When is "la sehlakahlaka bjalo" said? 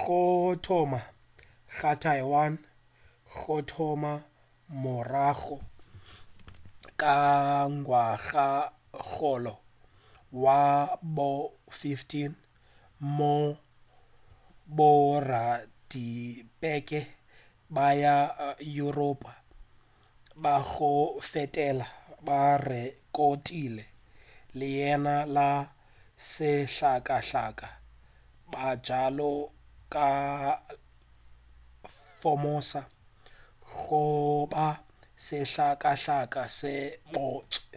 25.36-29.32